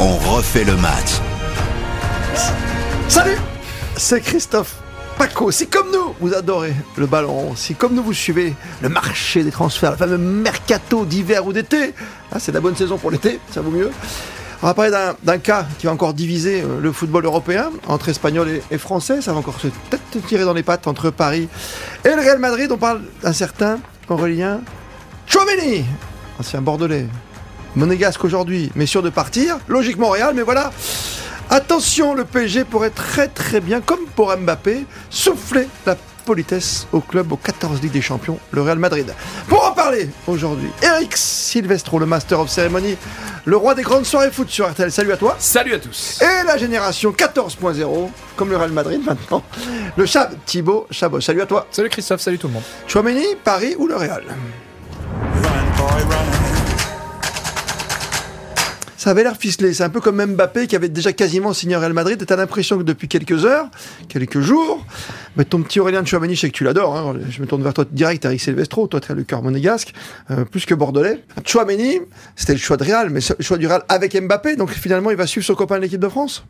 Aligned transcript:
On 0.00 0.16
refait 0.34 0.64
le 0.64 0.76
match. 0.76 1.20
Salut 3.08 3.36
C'est 3.96 4.20
Christophe 4.20 4.74
Paco. 5.16 5.50
Si 5.50 5.68
comme 5.68 5.90
nous, 5.92 6.14
vous 6.20 6.34
adorez 6.34 6.74
le 6.96 7.06
ballon, 7.06 7.54
si 7.54 7.74
comme 7.74 7.94
nous, 7.94 8.02
vous 8.02 8.12
suivez 8.12 8.54
le 8.82 8.88
marché 8.88 9.44
des 9.44 9.50
transferts, 9.52 9.92
le 9.92 9.96
fameux 9.96 10.18
mercato 10.18 11.04
d'hiver 11.06 11.46
ou 11.46 11.52
d'été, 11.52 11.94
ah, 12.32 12.38
c'est 12.40 12.52
la 12.52 12.60
bonne 12.60 12.74
saison 12.76 12.98
pour 12.98 13.10
l'été, 13.12 13.38
ça 13.52 13.60
vaut 13.60 13.70
mieux. 13.70 13.90
On 14.62 14.66
va 14.66 14.74
parler 14.74 14.90
d'un- 15.22 15.38
cas 15.38 15.66
qui 15.78 15.86
va 15.86 15.92
encore 15.92 16.14
diviser 16.14 16.62
euh, 16.62 16.80
le 16.80 16.90
football 16.90 17.24
européen 17.26 17.70
entre 17.86 18.08
espagnol 18.08 18.48
et, 18.48 18.62
et 18.70 18.78
français. 18.78 19.20
Ça 19.20 19.32
va 19.32 19.38
encore 19.38 19.60
se 19.60 19.66
peut-être 19.68 20.26
tirer 20.26 20.44
dans 20.44 20.54
les 20.54 20.62
pattes 20.62 20.86
entre 20.86 21.10
Paris 21.10 21.48
et 22.04 22.08
le 22.08 22.20
Real 22.20 22.38
Madrid. 22.38 22.70
On 22.72 22.78
parle 22.78 23.02
d'un 23.22 23.32
certain 23.34 23.78
Aurélien 24.08 24.60
Chouameni, 25.26 25.84
ancien 26.38 26.60
bordelais, 26.60 27.06
monégasque 27.76 28.24
aujourd'hui, 28.24 28.70
mais 28.74 28.86
sûr 28.86 29.02
de 29.02 29.10
partir. 29.10 29.58
Logiquement 29.68 30.10
Real, 30.10 30.34
mais 30.34 30.42
voilà. 30.42 30.72
Attention, 31.50 32.14
le 32.14 32.24
PSG 32.24 32.64
pourrait 32.64 32.90
très 32.90 33.28
très 33.28 33.60
bien, 33.60 33.80
comme 33.80 34.06
pour 34.16 34.34
Mbappé, 34.36 34.86
souffler 35.10 35.68
la 35.86 35.96
politesse 36.24 36.86
au 36.92 37.00
club 37.00 37.32
aux 37.32 37.36
14 37.36 37.82
Ligues 37.82 37.92
des 37.92 38.00
Champions, 38.00 38.38
le 38.50 38.62
Real 38.62 38.78
Madrid. 38.78 39.12
Pour 39.46 39.64
en 39.64 39.72
parler 39.72 40.08
aujourd'hui, 40.26 40.70
Eric 40.82 41.16
Silvestro, 41.16 41.98
le 41.98 42.06
Master 42.06 42.40
of 42.40 42.48
Ceremony, 42.48 42.96
le 43.44 43.56
roi 43.56 43.74
des 43.74 43.82
grandes 43.82 44.06
soirées 44.06 44.30
foot 44.30 44.48
sur 44.48 44.68
RTL. 44.68 44.90
Salut 44.90 45.12
à 45.12 45.16
toi. 45.18 45.36
Salut 45.38 45.74
à 45.74 45.78
tous. 45.78 46.22
Et 46.22 46.46
la 46.46 46.56
génération 46.56 47.12
14.0, 47.12 48.08
comme 48.36 48.50
le 48.50 48.56
Real 48.56 48.72
Madrid 48.72 49.02
maintenant, 49.04 49.42
le 49.96 50.06
Chab, 50.06 50.32
Thibaut 50.46 50.86
Chabot. 50.90 51.20
Salut 51.20 51.42
à 51.42 51.46
toi. 51.46 51.66
Salut 51.70 51.90
Christophe, 51.90 52.22
salut 52.22 52.38
tout 52.38 52.48
le 52.48 52.54
monde. 52.54 52.62
Chouameni, 52.86 53.26
Paris 53.44 53.76
ou 53.78 53.86
le 53.86 53.96
Real? 53.96 54.24
Ça 58.96 59.10
avait 59.10 59.22
l'air 59.22 59.36
ficelé. 59.36 59.74
C'est 59.74 59.82
un 59.82 59.90
peu 59.90 60.00
comme 60.00 60.24
Mbappé 60.24 60.66
qui 60.66 60.74
avait 60.76 60.88
déjà 60.88 61.12
quasiment 61.12 61.52
signé 61.52 61.76
Real 61.76 61.92
Madrid. 61.92 62.22
Et 62.22 62.24
t'as 62.24 62.36
l'impression 62.36 62.78
que 62.78 62.84
depuis 62.84 63.06
quelques 63.06 63.44
heures, 63.44 63.66
quelques 64.08 64.40
jours, 64.40 64.82
ton 65.50 65.60
petit 65.60 65.78
Aurélien 65.78 66.00
de 66.00 66.06
Chouameni, 66.06 66.34
je 66.34 66.40
sais 66.40 66.48
que 66.48 66.56
tu 66.56 66.64
l'adores. 66.64 66.96
hein. 66.96 67.14
Je 67.28 67.42
me 67.42 67.46
tourne 67.46 67.62
vers 67.62 67.74
toi 67.74 67.84
direct, 67.90 68.24
Eric 68.24 68.40
Silvestro. 68.40 68.86
Toi, 68.86 69.00
tu 69.00 69.12
as 69.12 69.14
le 69.14 69.24
cœur 69.24 69.42
monégasque, 69.42 69.92
euh, 70.30 70.46
plus 70.46 70.64
que 70.64 70.74
bordelais. 70.74 71.22
Chouameni, 71.44 72.00
c'était 72.34 72.54
le 72.54 72.58
choix 72.58 72.78
de 72.78 72.84
Real, 72.84 73.10
mais 73.10 73.20
le 73.38 73.44
choix 73.44 73.58
du 73.58 73.66
Real 73.66 73.82
avec 73.90 74.18
Mbappé. 74.18 74.56
Donc 74.56 74.70
finalement, 74.70 75.10
il 75.10 75.18
va 75.18 75.26
suivre 75.26 75.44
son 75.44 75.54
copain 75.54 75.76
de 75.76 75.82
l'équipe 75.82 76.00
de 76.00 76.08
France? 76.08 76.46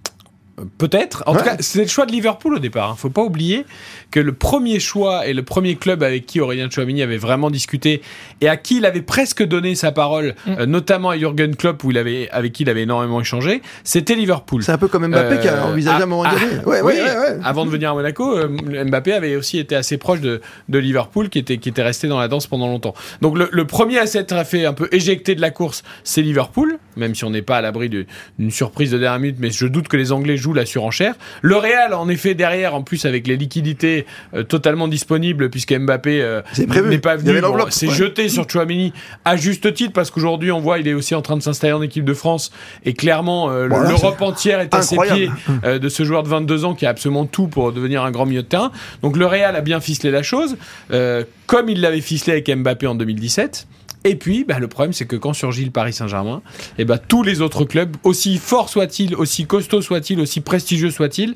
Peut-être. 0.78 1.24
En 1.26 1.32
Ouais. 1.32 1.38
tout 1.38 1.44
cas, 1.44 1.56
c'est 1.58 1.80
le 1.82 1.88
choix 1.88 2.06
de 2.06 2.12
Liverpool 2.12 2.54
au 2.54 2.58
départ. 2.60 2.90
hein. 2.90 2.94
Faut 2.96 3.10
pas 3.10 3.22
oublier 3.22 3.66
que 4.12 4.20
le 4.20 4.32
premier 4.32 4.78
choix 4.78 5.26
et 5.26 5.32
le 5.34 5.42
premier 5.42 5.74
club 5.74 6.02
avec 6.04 6.26
qui 6.26 6.40
Aurélien 6.40 6.70
Chouamini 6.70 7.02
avait 7.02 7.16
vraiment 7.16 7.50
discuté 7.50 8.02
et 8.40 8.48
à 8.48 8.56
qui 8.56 8.76
il 8.76 8.86
avait 8.86 9.02
presque 9.02 9.42
donné 9.42 9.74
sa 9.74 9.90
parole, 9.90 10.36
euh, 10.46 10.64
notamment 10.66 11.10
à 11.10 11.18
Jürgen 11.18 11.56
Klopp 11.56 11.82
où 11.82 11.90
il 11.90 11.98
avait 11.98 12.28
avec 12.30 12.52
qui 12.52 12.62
il 12.62 12.70
avait 12.70 12.82
énormément 12.82 13.20
échangé, 13.20 13.62
c'était 13.82 14.14
Liverpool. 14.14 14.62
C'est 14.62 14.70
un 14.72 14.78
peu 14.78 14.86
comme 14.86 15.06
Mbappé 15.08 15.34
Euh, 15.34 15.38
qui 15.38 15.48
a 15.48 15.66
envisagé 15.66 16.00
à 16.00 16.04
un 16.04 16.06
moment 16.06 16.22
ah, 16.24 16.34
donné. 16.34 16.46
ah, 16.64 16.68
Ouais, 16.68 16.80
oui, 16.82 16.92
ouais. 16.92 17.38
Avant 17.42 17.64
de 17.66 17.70
venir 17.70 17.90
à 17.90 17.94
Monaco, 17.94 18.36
euh, 18.36 18.84
Mbappé 18.84 19.12
avait 19.12 19.34
aussi 19.34 19.58
été 19.58 19.74
assez 19.74 19.98
proche 19.98 20.20
de, 20.20 20.40
de 20.68 20.78
Liverpool, 20.78 21.30
qui 21.30 21.40
était, 21.40 21.58
qui 21.58 21.68
était 21.68 21.82
resté 21.82 22.06
dans 22.06 22.18
la 22.20 22.28
danse 22.28 22.46
pendant 22.46 22.68
longtemps. 22.68 22.94
Donc 23.22 23.36
le, 23.36 23.48
le 23.50 23.66
premier 23.66 23.98
à 23.98 24.06
s'être 24.06 24.44
fait 24.46 24.66
un 24.66 24.72
peu 24.72 24.88
éjecté 24.92 25.34
de 25.34 25.40
la 25.40 25.50
course, 25.50 25.82
c'est 26.04 26.22
Liverpool, 26.22 26.78
même 26.96 27.14
si 27.14 27.24
on 27.24 27.30
n'est 27.30 27.42
pas 27.42 27.58
à 27.58 27.60
l'abri 27.60 27.88
d'une 27.88 28.50
surprise 28.50 28.90
de 28.90 28.98
dernière 28.98 29.20
minute, 29.20 29.36
mais 29.38 29.50
je 29.50 29.66
doute 29.66 29.88
que 29.88 29.96
les 29.96 30.12
Anglais 30.12 30.36
jouent 30.36 30.54
la 30.54 30.66
surenchère. 30.66 31.14
Le 31.42 31.56
Real, 31.56 31.94
en 31.94 32.08
effet, 32.08 32.34
derrière, 32.34 32.74
en 32.74 32.82
plus 32.82 33.04
avec 33.04 33.26
les 33.26 33.36
liquidités 33.36 34.06
euh, 34.34 34.42
totalement 34.42 34.88
disponibles, 34.88 35.50
puisque 35.50 35.72
Mbappé 35.72 36.22
euh, 36.22 36.42
n'est 36.58 36.98
pas 36.98 37.16
venu, 37.16 37.40
bon, 37.40 37.56
ouais. 37.56 37.70
jeté 37.90 38.28
sur 38.28 38.48
Chouamini 38.48 38.92
à 39.24 39.36
juste 39.36 39.72
titre, 39.74 39.92
parce 39.92 40.10
qu'aujourd'hui 40.10 40.50
on 40.50 40.60
voit 40.60 40.78
il 40.78 40.88
est 40.88 40.94
aussi 40.94 41.14
en 41.14 41.22
train 41.22 41.36
de 41.36 41.42
s'installer 41.42 41.72
en 41.72 41.82
équipe 41.82 42.04
de 42.04 42.14
France, 42.14 42.52
et 42.84 42.94
clairement 42.94 43.50
euh, 43.50 43.68
Voilà, 43.68 43.88
l'Europe 43.88 44.20
entière 44.22 44.60
est 44.60 44.74
à 44.74 44.82
ses 44.82 44.96
pieds 44.96 45.30
euh, 45.64 45.78
de 45.78 45.88
ce 45.88 46.04
joueur 46.04 46.22
de 46.22 46.28
22 46.28 46.64
ans 46.64 46.74
qui 46.74 46.86
a 46.86 46.90
absolument 46.90 47.26
tout 47.26 47.48
pour 47.48 47.72
devenir 47.72 48.04
un 48.04 48.10
grand 48.10 48.26
milieu 48.26 48.42
de 48.42 48.48
terrain. 48.48 48.72
Donc 49.02 49.16
le 49.16 49.26
Real 49.26 49.56
a 49.56 49.60
bien 49.60 49.80
ficelé 49.80 50.10
la 50.10 50.22
chose, 50.22 50.56
euh, 50.92 51.24
comme 51.46 51.68
il 51.68 51.80
l'avait 51.80 52.00
ficelé 52.00 52.32
avec 52.32 52.50
Mbappé 52.50 52.86
en 52.86 52.94
2017. 52.94 53.66
Et 54.04 54.16
puis, 54.16 54.44
bah, 54.44 54.58
le 54.58 54.68
problème, 54.68 54.92
c'est 54.92 55.06
que 55.06 55.16
quand 55.16 55.32
surgit 55.32 55.64
le 55.64 55.70
Paris 55.70 55.94
Saint-Germain, 55.94 56.42
et 56.78 56.84
ben 56.84 56.98
tous 56.98 57.22
les 57.22 57.40
autres 57.40 57.64
clubs, 57.64 57.96
aussi 58.04 58.36
forts 58.36 58.68
soient-ils, 58.68 59.14
aussi 59.14 59.46
costauds 59.46 59.80
soient-ils, 59.80 60.20
aussi 60.20 60.42
prestigieux 60.42 60.90
soient-ils, 60.90 61.34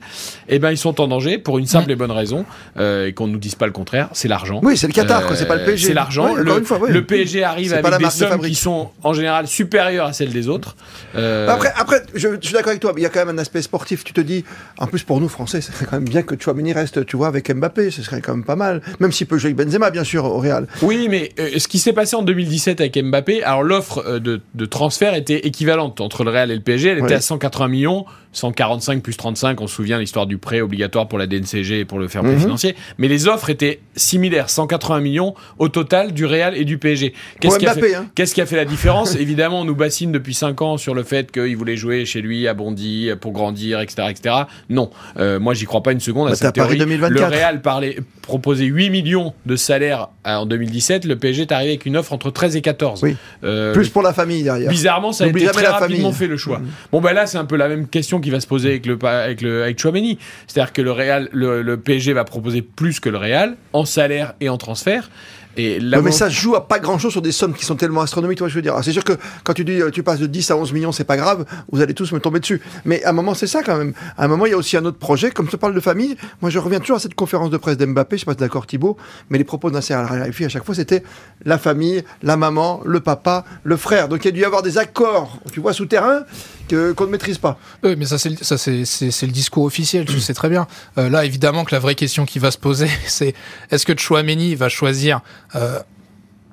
et 0.49 0.59
ben 0.59 0.71
ils 0.71 0.77
sont 0.77 1.01
en 1.01 1.09
danger 1.09 1.39
pour 1.39 1.59
une 1.59 1.67
simple 1.67 1.91
et 1.91 1.97
bonne 1.97 2.11
raison, 2.11 2.45
euh, 2.77 3.07
et 3.07 3.15
qu'on 3.15 3.27
nous 3.27 3.39
dise 3.39 3.55
pas 3.55 3.67
le 3.67 3.73
contraire, 3.73 4.11
c'est 4.13 4.29
l'argent. 4.29 4.61
Oui, 4.63 4.77
c'est 4.77 4.87
le 4.87 4.93
Qatar, 4.93 5.27
quoi, 5.27 5.35
c'est 5.35 5.47
pas 5.47 5.57
le 5.57 5.65
PSG. 5.65 5.87
C'est 5.89 5.95
l'argent. 5.95 6.35
Ouais, 6.35 6.43
le, 6.43 6.59
une 6.59 6.65
fois, 6.65 6.79
oui. 6.83 6.93
le 6.93 7.05
PSG 7.05 7.43
arrive 7.43 7.73
avec 7.73 7.89
la 7.91 7.97
des 7.99 8.05
de 8.05 8.11
sommes 8.11 8.41
qui 8.43 8.55
sont 8.55 8.91
en 9.03 9.15
général 9.15 9.47
supérieures 9.47 10.07
à 10.07 10.13
celles 10.13 10.33
des 10.33 10.49
autres. 10.49 10.77
Euh, 11.17 11.49
Après, 11.49 11.73
après 11.77 12.03
je, 12.15 12.29
je 12.41 12.45
suis 12.47 12.53
d'accord 12.53 12.69
avec 12.71 12.81
toi, 12.81 12.93
mais 12.95 13.01
il 13.01 13.05
y 13.05 13.07
a 13.07 13.11
quand 13.11 13.25
même 13.25 13.35
un 13.35 13.39
aspect 13.41 13.63
sportif. 13.63 14.05
Tu 14.05 14.13
te 14.13 14.21
dis, 14.21 14.45
en 14.79 14.87
plus 14.87 15.03
pour 15.05 15.21
nous 15.21 15.29
Français, 15.29 15.63
ce 15.63 15.73
serait 15.73 15.87
quand 15.87 15.97
même 15.97 16.09
bien 16.09 16.23
que 16.23 16.35
Chouameni 16.39 16.73
reste, 16.75 17.07
tu 17.07 17.17
vois, 17.17 17.29
avec 17.29 17.51
Mbappé. 17.51 17.91
Ce 17.91 18.03
serait 18.03 18.21
quand 18.21 18.35
même 18.35 18.45
pas 18.45 18.57
mal. 18.57 18.83
Même 19.01 19.13
s'il 19.13 19.27
peut 19.27 19.39
jouer 19.39 19.53
avec 19.53 19.67
Benzema, 19.67 19.91
bien 19.91 20.05
sûr, 20.05 20.25
au 20.27 20.39
Real. 20.39 20.67
Oui, 20.83 21.09
mais 21.09 21.33
euh, 21.41 21.59
ce 21.59 21.67
qui 21.67 21.79
s'est 21.79 21.93
passé 21.95 22.15
en 22.15 22.23
2017 22.59 22.81
avec 22.81 22.99
Mbappé, 23.05 23.43
alors 23.43 23.63
l'offre 23.63 24.03
euh, 24.07 24.19
de, 24.19 24.41
de 24.55 24.65
transfert 24.67 25.15
était 25.15 25.47
équivalente 25.47 26.01
entre 26.01 26.25
le 26.25 26.31
Real 26.31 26.51
et 26.51 26.55
le 26.57 26.61
PSG. 26.61 26.89
Elle 26.91 26.99
était 26.99 27.07
Ouais. 27.09 27.15
à 27.15 27.21
180 27.21 27.69
millions, 27.69 28.05
145 28.39 29.03
plus 29.03 29.17
35. 29.17 29.61
On 29.61 29.67
se 29.67 29.75
souvient 29.75 29.99
l'histoire 29.99 30.27
du 30.27 30.39
prêt 30.39 30.61
obligatoire 30.61 31.09
pour 31.09 31.19
la 31.19 31.27
DNCG 31.27 31.81
et 31.81 31.85
pour 31.85 31.99
le 31.99 32.09
fair 32.09 32.23
play 32.23 32.33
Mhm. 32.33 32.41
financier. 32.41 32.75
Mais 32.99 33.09
les 33.09 33.29
offres 33.29 33.51
étaient 33.51 33.81
similaires, 33.97 34.49
180 34.51 35.01
millions 35.01 35.35
au 35.59 35.69
total 35.69 36.13
du 36.13 36.25
Real 36.25 36.57
et 36.57 36.65
du 36.65 36.79
PSG. 36.79 37.13
Qu'est-ce 37.41 37.59
qui, 37.59 37.67
a 37.67 37.75
Mbappé, 37.75 37.89
fait, 37.89 37.95
hein. 37.95 38.07
qu'est-ce 38.15 38.35
qui 38.35 38.41
a 38.41 38.47
fait 38.47 38.57
la 38.57 38.65
différence 38.65 39.15
Évidemment, 39.19 39.61
on 39.61 39.65
nous 39.65 39.75
bassine 39.77 40.13
depuis 40.13 40.35
5 40.35 40.63
ans 40.63 40.77
sur 40.77 40.95
le 40.95 41.03
fait 41.03 41.31
qu'il 41.31 41.57
voulait 41.57 41.77
jouer 41.77 42.05
chez 42.05 42.21
lui 42.21 42.47
à 42.49 42.55
Bondy 42.55 43.11
pour 43.21 43.33
grandir, 43.33 43.81
etc. 43.81 44.09
etc. 44.11 44.35
Non, 44.71 44.91
Euh, 45.19 45.39
moi 45.41 45.55
j'y 45.55 45.65
crois 45.65 45.83
pas 45.83 45.93
une 45.93 46.01
seconde 46.01 46.29
à 46.29 46.31
Bah, 46.31 46.37
cette 46.37 46.55
t'as 46.55 46.63
Paris 46.63 46.77
théorie. 46.79 46.97
2024. 46.99 47.31
Le 47.31 47.37
Real 47.37 47.63
parlait, 47.63 47.97
proposait 48.23 48.65
8 48.67 48.91
millions 48.91 49.35
de 49.47 49.57
salaire 49.57 50.09
en 50.25 50.47
2017. 50.47 51.05
Le 51.05 51.17
PSG 51.17 51.43
est 51.43 51.53
arrivé 51.53 51.71
avec 51.71 51.87
une 51.87 51.97
offre 51.97 52.13
entre 52.13 52.31
13 52.31 52.57
et 52.57 52.61
14. 52.61 53.03
Oui. 53.03 53.17
Euh, 53.45 53.73
Plus 53.73 53.89
pour 53.89 54.03
la 54.03 54.13
famille 54.13 54.43
derrière. 54.43 54.71
Bizarrement, 54.71 55.13
ça 55.13 55.25
a 55.25 55.27
été 55.29 55.45
très 55.47 55.67
rapidement 55.67 55.97
famille. 56.05 56.13
fait 56.13 56.27
le 56.27 56.37
choix. 56.37 56.61
Bon, 56.93 57.01
ben 57.01 57.13
là, 57.13 57.27
c'est 57.27 57.39
un 57.39 57.45
peu 57.45 57.57
la 57.57 57.69
même 57.69 57.89
question 57.89 58.21
qui 58.21 58.28
va 58.31 58.41
se 58.41 58.47
poser 58.47 58.69
avec 58.71 58.87
le 58.87 58.99
avec 59.05 59.41
le 59.41 59.63
avec 59.63 59.79
Chouameni. 59.79 60.19
C'est-à-dire 60.47 60.73
que 60.73 60.83
le 60.83 60.93
Real, 60.93 61.29
le, 61.33 61.63
le 61.63 61.77
PSG 61.79 62.13
va 62.13 62.25
proposer 62.25 62.63
plus 62.63 63.01
que 63.01 63.09
le 63.09 63.19
Real 63.19 63.57
en 63.73 63.85
salaire 63.85 64.35
et 64.41 64.49
en 64.49 64.59
transfert. 64.59 65.11
Et 65.59 65.81
Ouais, 65.81 66.03
mais 66.03 66.13
ça 66.13 66.29
joue 66.29 66.55
à 66.55 66.69
pas 66.69 66.79
grand 66.79 66.99
chose 66.99 67.13
sur 67.13 67.23
des 67.23 67.33
sommes 67.33 67.53
qui 67.53 67.65
sont 67.65 67.75
tellement 67.75 68.01
astronomiques, 68.01 68.39
toi, 68.39 68.49
je 68.49 68.55
veux 68.55 68.63
dire. 68.63 68.73
Alors, 68.73 68.85
C'est 68.85 68.93
sûr 68.93 69.05
que 69.05 69.15
quand 69.43 69.55
tu 69.55 69.65
dis 69.65 69.81
euh, 69.83 69.91
tu 69.91 70.03
passes 70.03 70.21
de 70.21 70.27
10 70.27 70.53
à 70.53 70.57
11 70.57 70.73
millions, 70.73 70.93
c'est 70.93 71.05
pas 71.05 71.17
grave, 71.17 71.45
vous 71.73 71.81
allez 71.81 71.95
tous 71.95 72.13
me 72.13 72.21
tomber 72.21 72.39
dessus. 72.39 72.61
Mais 72.85 73.03
à 73.03 73.11
un 73.11 73.13
moment, 73.13 73.35
c'est 73.35 73.49
ça 73.49 73.63
quand 73.63 73.77
même. 73.77 73.93
À 74.17 74.25
un 74.25 74.29
moment, 74.29 74.47
il 74.47 74.51
y 74.51 74.55
a 74.55 74.57
aussi 74.57 74.77
un 74.77 74.85
autre 74.85 74.99
projet, 74.99 75.31
comme 75.33 75.49
tu 75.49 75.57
parles 75.57 75.75
de 75.75 75.81
famille. 75.81 76.17
Moi, 76.41 76.51
je 76.51 76.59
reviens 76.61 76.79
toujours 76.79 76.97
à 76.97 77.01
cette 77.01 77.15
conférence 77.15 77.51
de 77.51 77.57
presse 77.57 77.77
d'Mbappé, 77.77 78.17
je 78.17 78.21
sais 78.21 78.27
pas 78.27 78.33
si 78.33 78.39
d'accord, 78.39 78.67
Thibaut, 78.67 78.97
mais 79.31 79.39
les 79.39 79.45
propos 79.45 79.71
Nasser 79.71 79.95
Al-Khelaifi, 79.95 80.45
à 80.45 80.49
chaque 80.49 80.65
fois, 80.65 80.77
c'était 80.77 81.03
la 81.45 81.59
famille, 81.59 82.05
la 82.23 82.37
maman, 82.37 82.81
le 82.85 83.01
papa, 83.01 83.45
le 83.65 83.77
frère. 83.77 84.09
Donc 84.09 84.25
il 84.25 84.27
y 84.27 84.29
a 84.29 84.33
dû 84.33 84.41
y 84.41 84.45
avoir 84.45 84.63
des 84.63 84.79
accords, 84.79 85.41
tu 85.53 85.61
vois, 85.61 85.73
souterrains, 85.73 86.23
qu'on 86.69 87.05
ne 87.07 87.11
maîtrise 87.11 87.39
pas. 87.39 87.59
Oui, 87.83 87.95
mais 87.97 88.05
ça, 88.07 88.19
c'est 88.19 88.31
le- 88.31 89.33
discours 89.33 89.65
officiel, 89.65 90.05
tu 90.05 90.21
sais 90.21 90.35
très 90.35 90.49
bien. 90.49 90.67
Euh, 90.99 91.09
là, 91.09 91.25
évidemment 91.25 91.65
que 91.65 91.75
la 91.75 91.79
vraie 91.79 91.95
question 91.95 92.25
qui 92.27 92.39
va 92.39 92.51
se 92.51 92.59
poser, 92.59 92.89
c'est 93.07 93.35
est-ce 93.71 93.85
que 93.87 93.97
Chouameni 93.99 94.55
va 94.55 94.69
choisir 94.69 95.21
euh, 95.55 95.79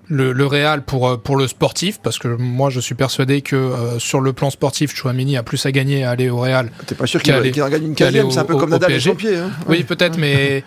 le, 0.08 0.34
le 0.34 0.46
Real 0.46 0.84
pour, 0.84 1.08
euh, 1.10 1.18
pour 1.18 1.36
le 1.38 1.48
sportif? 1.48 2.00
Parce 2.02 2.20
que 2.20 2.28
moi, 2.28 2.70
je 2.70 2.80
suis 2.80 2.96
persuadé 2.96 3.42
que 3.42 3.56
euh, 3.56 4.00
sur 4.00 4.22
le 4.22 4.34
plan 4.34 4.50
sportif, 4.50 4.96
Chouameni 4.96 5.36
a 5.38 5.44
plus 5.44 5.66
à 5.66 5.72
gagner 5.72 6.04
à 6.04 6.12
aller 6.12 6.30
au 6.30 6.38
Real. 6.40 6.72
T'es 6.86 6.96
pas 6.96 7.08
sûr 7.08 7.22
qu'il 7.22 7.34
gagne 7.34 7.84
une 7.84 7.96
quinzième, 7.96 8.32
c'est 8.32 8.40
un 8.40 8.46
peu 8.46 8.54
au- 8.54 8.58
comme 8.60 8.70
Nadal 8.72 8.92
et 8.94 9.16
pied. 9.16 9.36
Hein. 9.38 9.52
Oui, 9.68 9.84
peut-être, 9.84 10.18
mais 10.18 10.64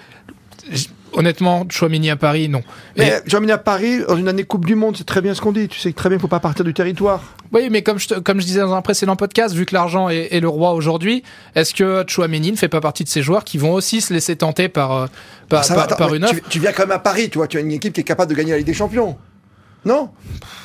honnêtement, 1.13 1.67
Chouameni 1.71 2.11
à 2.11 2.17
Paris, 2.17 2.49
non. 2.49 2.61
Et- 2.97 3.01
Mais 3.01 3.23
Jean-Michel 3.27 3.55
à 3.55 3.59
Paris, 3.59 4.01
dans 4.07 4.17
une 4.17 4.29
année 4.29 4.45
Coupe 4.45 4.65
du 4.67 4.75
Monde, 4.75 4.97
c'est 4.97 5.05
très 5.07 5.21
bien 5.21 5.35
ce 5.35 5.41
qu'on 5.41 5.53
dit. 5.53 5.69
Tu 5.69 5.79
sais 5.79 5.93
que 5.93 5.97
très 5.97 6.09
bien, 6.09 6.19
il 6.19 6.21
faut 6.21 6.29
pas 6.29 6.41
partir 6.41 6.65
du 6.65 6.75
territoire. 6.75 7.23
Oui, 7.53 7.69
mais 7.71 7.83
comme 7.83 7.99
je, 7.99 8.15
comme 8.15 8.41
je 8.41 8.47
disais 8.47 8.61
dans 8.61 8.75
un 8.75 8.83
précédent 8.83 9.17
podcast, 9.17 9.55
vu 9.55 9.65
que 9.67 9.75
l'argent 9.75 10.09
est, 10.09 10.29
est 10.35 10.41
le 10.41 10.49
roi 10.49 10.73
aujourd'hui, 10.75 11.23
est-ce 11.55 11.73
que 11.75 12.05
Chouameni 12.07 12.53
ne 12.53 12.57
fait 12.57 12.69
pas 12.69 12.81
partie 12.81 13.05
de 13.05 13.09
ces 13.09 13.23
joueurs 13.23 13.45
qui 13.45 13.57
vont 13.59 13.73
aussi 13.73 14.01
se 14.01 14.13
laisser 14.13 14.37
tenter 14.37 14.69
par, 14.69 14.93
euh, 14.93 15.07
par, 15.49 15.61
attends, 15.79 16.13
une 16.15 16.25
offre 16.25 16.35
tu, 16.35 16.43
tu 16.49 16.59
viens 16.61 16.73
quand 16.73 16.83
même 16.83 16.93
à 16.93 16.99
Paris, 16.99 17.31
tu 17.31 17.39
vois, 17.39 17.47
tu 17.47 17.57
as 17.57 17.61
une 17.61 17.73
équipe 17.73 17.93
qui 17.95 18.01
est 18.01 18.05
capable 18.05 18.31
de 18.31 18.37
gagner 18.37 18.51
la 18.53 18.59
Ligue 18.59 18.67
des 18.67 18.75
Champions. 18.75 19.17
Non 19.85 20.11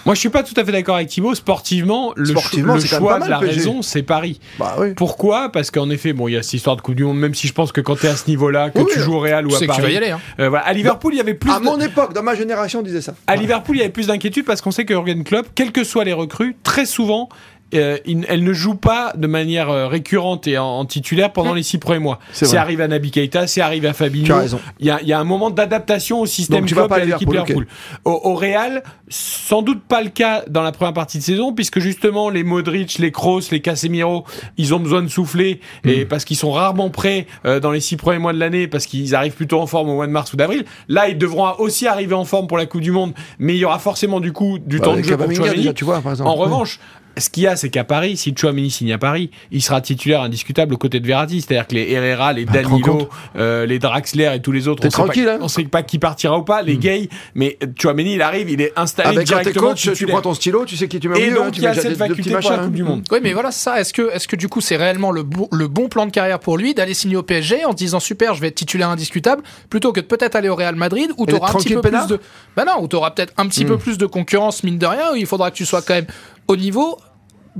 Moi, 0.06 0.16
je 0.16 0.20
suis 0.20 0.30
pas 0.30 0.44
tout 0.44 0.54
à 0.58 0.66
fait 0.66 0.72
d'accord 0.72 0.96
avec 0.96 1.08
Thibaut. 1.08 1.36
Sportivement, 1.36 2.14
le, 2.16 2.34
cho- 2.34 2.40
choix 2.88 3.20
de 3.20 3.30
la 3.30 3.40
PSG. 3.40 3.56
raison, 3.60 3.82
c'est 3.82 4.02
Paris. 4.04 4.40
Bah 4.60 4.76
oui. 4.80 4.94
Pourquoi? 4.96 5.50
Parce 5.52 5.72
qu'en 5.72 5.90
effet, 5.92 6.14
bon, 6.14 6.28
il 6.28 6.34
y 6.34 6.38
a 6.38 6.44
cette 6.44 6.54
histoire 6.56 6.76
de 6.76 6.82
Coupe 6.82 6.96
du 6.96 7.04
Monde, 7.06 7.20
même 7.20 7.36
si 7.36 7.48
je 7.48 7.54
pense 7.54 7.72
que 7.72 7.80
quand 7.80 7.96
tu 7.96 8.08
es 8.08 8.10
à 8.10 8.16
ce 8.16 8.28
niveau-là, 8.28 8.72
que 8.72 8.80
Oui, 8.80 8.86
tu 8.92 9.00
joues 9.00 9.14
au 9.14 9.20
Real 9.20 9.46
ou 9.48 9.54
à 9.56 9.60
sais 9.60 9.66
que 9.66 9.68
Paris. 9.68 9.82
tu 9.82 9.88
vas 9.88 9.94
y 9.94 9.98
aller. 9.98 10.10
Hein. 10.12 10.20
euh, 10.40 10.50
voilà. 10.50 10.66
À 10.66 10.74
Liverpool, 10.74 11.14
il 11.14 11.18
y 11.18 11.22
avait 11.22 11.36
plus 11.36 11.52
À 11.52 11.60
de- 11.60 11.64
mon 11.64 11.80
époque, 11.80 12.14
dans 12.14 12.24
ma 12.24 12.36
génération, 12.36 12.80
on 12.80 12.84
disait 12.84 13.02
ça. 13.02 13.14
À 13.28 13.36
Liverpool, 13.36 13.76
il 13.76 13.80
y 13.80 13.82
avait 13.84 13.92
plus 13.92 14.08
d'inquiétude 14.08 14.46
parce 14.46 14.62
qu'on 14.62 14.72
sait 14.72 14.84
que 14.86 14.94
Jurgen 14.94 15.24
Klopp, 15.24 15.48
quelles 15.56 15.72
que 15.72 15.84
soient 15.84 16.04
les 16.04 16.14
recrues, 16.14 16.56
très 16.64 16.86
souvent 16.86 17.30
euh, 17.76 17.98
il- 18.06 18.26
elle 18.30 18.44
ne 18.44 18.54
joue 18.54 18.76
pas 18.76 19.14
de 19.16 19.28
manière 19.28 19.70
euh, 19.70 19.88
récurrente 19.88 20.48
et 20.48 20.58
en, 20.58 20.66
en 20.66 20.86
titulaire 20.86 21.32
pendant 21.34 21.54
les 21.54 21.64
six 21.64 21.78
premiers 21.78 22.00
mois. 22.00 22.20
C'est 22.32 22.56
arrivé 22.58 22.84
à 22.84 22.88
Naby 22.88 23.12
Keita, 23.12 23.48
c'est 23.48 23.62
arrivé 23.62 23.88
à 23.88 23.94
Fabinho. 23.94 24.26
Tu 24.26 24.32
as 24.32 24.38
raison. 24.38 24.60
Il 24.80 24.88
y 24.88 24.90
a, 24.92 25.02
il 25.02 25.08
y 25.08 25.14
a 25.14 25.20
un 25.20 25.24
moment 25.24 25.50
d'adaptation 25.50 26.22
au 26.22 26.26
système 26.26 26.66
et 26.66 26.74
à 26.74 27.00
l'équipe 27.00 27.30
Liverpool, 27.30 27.34
Liverpool. 27.34 27.68
Au, 28.06 28.22
au 28.24 28.36
Real, 28.36 28.84
sans 29.10 29.62
doute 29.62 29.82
pas 29.88 30.02
le 30.02 30.10
cas 30.10 30.44
dans 30.50 30.62
la 30.64 30.72
première 30.72 30.94
partie 30.94 31.18
de 31.18 31.24
saison, 31.24 31.54
puisque 31.54 31.80
justement 31.80 32.30
les 32.30 32.44
Modric, 32.44 32.98
les 33.00 33.12
Kroos, 33.12 33.42
les 33.52 33.62
Casemiro, 33.62 34.26
ils 34.58 34.74
ont 34.74 34.80
besoin 34.80 35.02
de 35.02 35.08
souffler 35.08 35.60
Hmm. 35.84 35.90
et 35.90 36.06
parce 36.06 36.26
qu'ils 36.26 36.38
sont 36.38 36.52
rarement 36.52 36.90
prêts 36.90 37.28
euh, 37.46 37.60
dans 37.60 37.72
les 37.72 37.80
six 37.80 37.96
premiers 37.98 38.20
mois 38.20 38.34
de 38.34 38.40
l'année, 38.40 38.68
parce 38.68 38.86
qu'ils 38.86 39.16
arrivent 39.16 39.34
plutôt 39.36 39.60
en 39.60 39.68
forme 39.68 39.90
au 39.90 39.96
mois 39.96 40.08
de 40.08 40.12
mars 40.12 40.32
ou 40.34 40.38
d'avril. 40.38 40.66
Là, 40.88 41.10
ils 41.10 41.18
devront 41.18 41.52
aussi 41.60 41.88
arriver 41.88 42.14
en 42.16 42.26
forme 42.26 42.48
pour 42.48 42.58
la 42.58 42.66
Coupe 42.66 42.82
du 42.82 42.92
Monde, 42.92 43.14
mais 43.40 43.54
il 43.56 43.60
y 43.60 43.66
aura 43.66 43.80
forcément 43.80 44.20
du 44.20 44.32
coup 44.32 44.60
du 44.60 44.80
Bah, 44.80 44.86
temps 44.86 44.96
de 44.96 45.02
jeu 45.02 45.18
pour 45.18 45.28
déjà, 45.28 45.74
tu 45.74 45.84
vois, 45.86 46.02
par 46.02 46.12
exemple. 46.14 46.30
En 46.30 46.36
revanche, 46.36 46.80
ce 47.18 47.30
qu'il 47.30 47.44
y 47.44 47.48
a, 47.48 47.56
c'est 47.56 47.70
qu'à 47.70 47.84
Paris, 47.84 48.18
si 48.18 48.34
Chouameni 48.36 48.72
signe 48.72 48.92
à 48.92 48.98
Paris, 48.98 49.30
il 49.52 49.62
sera 49.62 49.82
titulaire 49.82 50.22
indiscutable 50.22 50.74
aux 50.74 50.78
côtés 50.78 51.00
de 51.00 51.08
Verratti. 51.08 51.42
C'est-à-dire 51.42 51.68
que 51.68 51.76
les 51.76 51.92
Herrera, 51.92 52.34
les 52.34 52.46
Bah, 52.46 52.62
Danilo, 52.62 53.10
euh, 53.36 53.66
les 53.66 53.80
Draxler 53.80 54.32
et 54.36 54.42
tous 54.42 54.52
les 54.52 54.68
autres, 54.68 54.84
on 54.86 54.90
sait, 54.90 54.98
pas, 54.98 55.04
tranquille, 55.04 55.30
hein 55.30 55.38
on 55.42 55.48
sait 55.48 55.64
pas 55.66 55.84
qui 55.84 56.00
partira 56.00 56.38
ou 56.38 56.44
pas, 56.44 56.62
les 56.62 56.78
gays. 56.78 57.10
Mais 57.36 57.58
Chouameni, 57.80 58.16
il 58.16 58.22
arrive, 58.22 58.50
il 58.50 58.62
est 58.62 58.74
installé 58.76 59.10
Avec 59.10 59.28
quand 59.28 59.38
t'es 59.38 59.44
directement 59.44 59.70
coach, 59.70 59.94
tu 59.94 60.08
prends 60.08 60.22
ton 60.22 60.34
stylo, 60.34 60.66
tu 60.66 60.76
sais 60.76 60.88
qui 60.88 61.00
tu 61.00 61.08
mets 61.08 61.16
au 61.16 61.18
Et 61.20 61.28
milieu, 61.28 61.42
hein, 61.42 61.46
donc, 61.46 61.54
tu 61.54 61.62
il 61.62 61.64
y 61.64 61.68
a 61.68 61.74
cette 61.74 61.98
faculté 61.98 62.32
pour 62.32 62.50
la 62.50 62.50
machins, 62.50 62.66
Coupe 62.66 62.74
du 62.74 62.82
hein. 62.82 62.86
Monde. 62.86 63.04
Oui, 63.12 63.20
mais 63.22 63.34
voilà, 63.34 63.52
ça. 63.52 63.80
Est-ce 63.80 63.94
que, 63.94 64.12
est-ce 64.12 64.28
que 64.28 64.36
du 64.36 64.48
coup, 64.48 64.62
c'est 64.62 64.76
réellement 64.76 65.12
le 65.12 65.24
bon, 65.24 65.48
le 65.52 65.68
bon 65.68 65.90
plan 65.90 66.06
de 66.06 66.12
carrière 66.12 66.40
pour 66.40 66.58
lui 66.58 66.74
d'aller 66.74 66.94
signer 66.94 67.16
au 67.16 67.24
PSG 67.24 67.66
en 67.66 67.72
se 67.72 67.76
disant 67.76 68.00
super, 68.00 68.34
je 68.34 68.42
vais 68.42 68.48
être 68.48 68.56
titulaire 68.56 68.90
indiscutable, 68.90 69.44
plutôt 69.70 69.92
que 69.92 70.00
de 70.00 70.06
peut-être 70.06 70.36
aller 70.36 70.50
au 70.50 70.56
Real 70.56 70.76
Madrid 70.76 71.12
où 71.18 71.24
Et 71.24 71.28
tu 71.28 71.36
auras 71.36 71.48
d'être 71.48 71.56
un 71.56 71.60
petit 71.60 71.74
peu 71.76 71.82
plus 71.82 72.08
de. 72.08 72.20
Bah 72.56 72.66
non, 72.66 72.84
où 72.84 72.88
tu 72.88 72.96
auras 72.96 73.12
peut-être 73.12 73.34
un 73.38 73.48
petit 73.48 73.66
peu 73.66 73.78
plus 73.78 73.98
de 73.98 74.06
concurrence, 74.06 74.64
mine 74.64 74.78
de 74.78 74.86
rien, 74.86 75.14
où 75.14 75.16
il 75.16 75.26
faudra 75.26 75.52
que 75.52 75.56
tu 75.56 75.66
sois 75.66 75.82
quand 75.82 75.94
même 75.94 76.08
au 76.48 76.56
niveau 76.56 76.98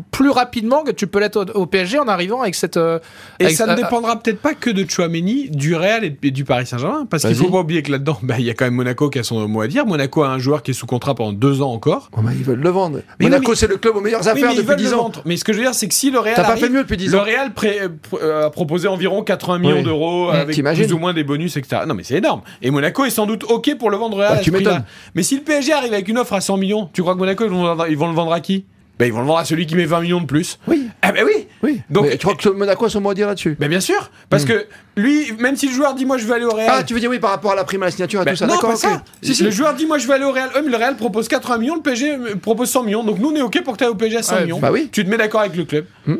plus 0.10 0.32
rapidement 0.32 0.82
que 0.82 0.90
tu 0.90 1.06
peux 1.06 1.20
l'être 1.20 1.36
au, 1.54 1.60
au 1.62 1.66
PSG 1.68 2.00
en 2.00 2.08
arrivant 2.08 2.42
avec 2.42 2.56
cette. 2.56 2.78
euh, 2.78 2.98
Et 3.40 3.46
avec- 3.46 3.56
ça 3.58 3.68
ne 3.68 3.74
euh, 3.74 3.76
dépendra 3.76 4.20
peut-être 4.20 4.40
pas 4.42 4.56
que 4.56 4.72
de 4.72 4.90
Chouameni, 4.90 5.52
du 5.52 5.76
Real 5.76 6.04
et 6.04 6.18
et 6.24 6.32
du 6.32 6.46
Paris 6.46 6.66
Saint-Germain, 6.66 7.06
parce 7.08 7.22
qu'il 7.22 7.36
Vas-y. 7.36 7.46
faut 7.46 7.52
pas 7.52 7.60
oublier 7.60 7.84
que 7.84 7.92
là-dedans, 7.92 8.18
bah, 8.24 8.38
il 8.40 8.46
y 8.46 8.50
a 8.50 8.56
quand 8.56 8.66
même 8.66 8.74
Monaco 8.74 9.12
qui 9.12 9.20
a 9.20 9.24
son 9.24 9.48
mot 9.48 9.62
à 9.62 9.68
dire. 9.68 9.86
Monaco 9.86 10.24
a 10.24 10.30
un 10.30 10.40
joueur 10.40 10.64
qui 10.64 10.72
est 10.72 10.74
sous 10.74 10.88
contrat 10.88 11.14
pendant 11.14 11.32
deux 11.32 11.62
ans 11.62 11.72
encore. 11.72 12.10
Oh, 12.18 12.22
bah, 12.24 12.32
ils 12.36 12.44
veulent 12.44 12.60
le 12.64 12.70
vendre. 12.72 13.02
Mais 13.20 13.26
Monaco, 13.30 13.54
c'est 13.54 13.68
le 13.68 13.78
club 13.78 13.96
aux 13.96 14.02
meilleures 14.02 14.28
affaires 14.28 14.50
depuis 14.56 14.64
veulent 14.66 14.78
le 14.78 14.84
10 14.84 14.94
ans. 14.96 14.98
vendre. 15.04 15.22
Mais 15.26 15.38
ce 15.38 15.44
que 15.44 15.54
je 15.54 15.60
veux 15.60 15.64
dire, 15.64 15.76
c'est 15.76 15.88
que 15.88 15.94
si 15.94 16.10
le 16.10 16.18
Real 16.18 16.34
T'as 16.38 16.44
pas 16.44 16.58
fait 16.58 16.70
mieux 16.70 16.82
depuis 16.82 16.98
10 16.98 17.12
le 17.12 17.20
ans. 17.20 17.24
Real 17.24 17.54
pré- 17.54 17.82
euh, 18.20 18.48
a 18.48 18.50
proposé 18.50 18.88
environ 18.88 19.22
80 19.22 19.60
millions 19.60 19.76
Oui. 19.78 19.84
d'euros 19.84 20.32
Mmh, 20.32 20.36
avec 20.36 20.64
plus 20.74 20.92
ou 20.92 20.98
moins 20.98 21.14
des 21.14 21.24
bonus, 21.24 21.56
etc. 21.56 21.84
Non, 21.88 21.94
mais 21.94 22.02
c'est 22.02 22.16
énorme. 22.16 22.42
Et 22.64 22.72
Monaco 22.72 23.06
est 23.06 23.12
sans 23.12 23.28
doute 23.28 23.44
ok 23.44 23.76
pour 23.78 23.92
le 23.92 23.98
vendre 23.98 24.18
au 24.18 24.22
Real 24.22 24.34
Bah, 24.34 24.40
à 24.40 24.42
tu 24.42 24.50
m'étonnes. 24.50 24.86
Mais 25.14 25.22
si 25.22 25.36
le 25.38 25.44
PSG 25.44 25.72
arrive 25.72 25.94
avec 25.94 26.08
une 26.08 26.18
offre 26.18 26.34
à 26.34 26.42
100 26.42 26.58
millions, 26.58 26.90
tu 26.94 27.04
crois 27.04 27.14
que 27.14 27.20
Monaco 27.20 27.44
ils 27.44 27.52
vont, 27.52 27.62
le 27.62 27.68
vendre- 27.70 27.86
ils 27.88 27.98
vont 27.98 28.08
le 28.10 28.16
vendre 28.16 28.34
à 28.34 28.40
qui? 28.40 28.66
Ben 29.00 29.06
ils 29.08 29.12
vont 29.14 29.22
le 29.22 29.26
vendre 29.26 29.40
à 29.40 29.46
celui 29.46 29.66
qui 29.66 29.76
met 29.76 29.86
20 29.86 30.02
millions 30.02 30.22
de 30.22 30.26
plus. 30.28 30.60
Oui. 30.68 30.88
Ah 31.02 31.12
ben 31.12 31.26
oui. 31.26 31.48
Oui. 31.64 31.82
Donc- 31.90 32.04
Donc, 32.06 32.12
tu 32.12 32.18
crois 32.20 32.36
que 32.36 32.50
Monaco 32.50 32.86
a 32.86 32.90
son 32.90 33.02
mot 33.02 33.10
à 33.10 33.14
dire 33.16 33.28
là-dessus? 33.28 33.58
Ben 33.60 33.68
bien 33.68 33.80
sûr, 33.80 34.12
parce 34.30 34.46
que 34.46 34.68
lui, 34.96 35.32
même 35.40 35.56
si 35.56 35.68
le 35.68 35.74
joueur 35.74 35.96
dit 35.96 36.06
moi 36.06 36.18
je 36.20 36.26
veux 36.26 36.34
aller 36.34 36.46
au 36.46 36.52
Real. 36.52 36.70
Ah, 36.72 36.84
tu 36.84 36.94
veux 36.94 37.00
dire 37.00 37.10
oui 37.10 37.20
par 37.20 37.32
rapport 37.32 37.52
à 37.52 37.56
la 37.56 37.64
prime 37.64 37.82
à 37.82 37.86
la 37.88 37.92
signature 37.92 38.22
et 38.22 38.26
Ben 38.26 38.32
tout 38.32 38.38
ça, 38.38 38.46
non, 38.48 38.54
d'accord, 38.56 38.70
pas 38.70 38.76
ok. 38.76 38.82
ça. 38.82 39.04
Si, 39.22 39.34
si. 39.36 39.44
Le 39.44 39.50
joueur 39.52 39.74
dit 39.74 39.86
moi 39.88 39.98
je 39.98 40.08
vais 40.08 40.14
aller 40.14 40.26
au 40.26 40.32
Real. 40.32 40.50
Eux, 40.56 40.62
mais 40.64 40.70
le 40.72 40.78
Real 40.78 40.96
propose 40.96 41.28
80 41.28 41.58
millions, 41.58 41.76
le 41.76 41.82
PSG 41.82 42.12
euh, 42.12 42.36
propose 42.36 42.70
100 42.70 42.84
millions. 42.84 43.04
Donc 43.04 43.18
nous 43.20 43.30
on 43.32 43.36
est 43.36 43.42
ok 43.42 43.64
pour 43.64 43.74
que 43.74 43.80
tu 43.80 43.84
ailles 43.84 43.90
au 43.90 43.96
PSG 43.96 44.18
à 44.18 44.24
100 44.24 44.36
Ouais, 44.36 44.42
millions. 44.44 44.60
bah 44.60 44.70
oui. 44.72 44.90
Tu 44.92 45.04
te 45.04 45.10
mets 45.10 45.18
d'accord 45.18 45.42
avec 45.42 45.56
le 45.56 45.66
club. 45.66 45.86
Hmm. 46.06 46.16